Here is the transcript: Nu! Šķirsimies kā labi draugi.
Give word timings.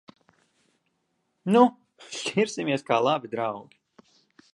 Nu! 1.55 1.61
Šķirsimies 2.15 2.87
kā 2.89 2.99
labi 3.09 3.31
draugi. 3.35 3.79